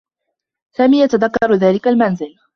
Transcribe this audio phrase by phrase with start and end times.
[0.75, 2.35] سامي يتذكّر ذلك المنزل.